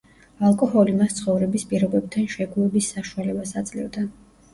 ალკოჰოლი 0.47 0.93
მას 1.01 1.11
ცხოვრების 1.17 1.65
პირობებთან 1.73 2.25
შეგუების 2.37 2.87
საშუალებას 2.95 3.53
აძლევდა. 3.63 4.05